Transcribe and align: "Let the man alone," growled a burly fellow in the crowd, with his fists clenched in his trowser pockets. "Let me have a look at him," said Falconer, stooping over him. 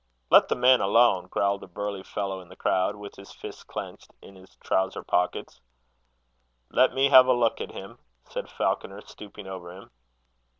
"Let 0.31 0.47
the 0.47 0.55
man 0.55 0.81
alone," 0.81 1.27
growled 1.27 1.61
a 1.61 1.67
burly 1.67 2.01
fellow 2.01 2.41
in 2.41 2.49
the 2.49 2.55
crowd, 2.55 2.95
with 2.95 3.13
his 3.17 3.31
fists 3.31 3.61
clenched 3.63 4.09
in 4.19 4.33
his 4.35 4.55
trowser 4.55 5.03
pockets. 5.03 5.61
"Let 6.71 6.95
me 6.95 7.09
have 7.09 7.27
a 7.27 7.33
look 7.33 7.61
at 7.61 7.69
him," 7.71 7.99
said 8.27 8.49
Falconer, 8.49 9.01
stooping 9.05 9.45
over 9.45 9.71
him. 9.71 9.91